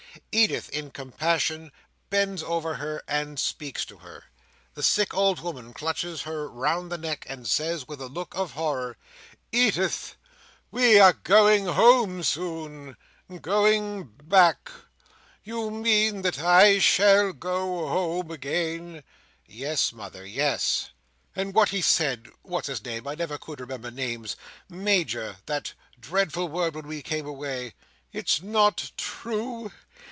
[0.33, 1.71] Edith, in compassion,
[2.09, 4.25] bends over her and speaks to her.
[4.75, 8.51] The sick old woman clutches her round the neck, and says, with a look of
[8.51, 8.97] horror,
[9.53, 10.15] "Edith!
[10.69, 12.95] we are going home soon;
[13.41, 14.71] going back.
[15.43, 19.03] You mean that I shall go home again?"
[19.45, 20.91] "Yes, mother, yes."
[21.37, 27.01] "And what he said—what's his name, I never could remember names—Major—that dreadful word, when we
[27.01, 29.71] came away—it's not true?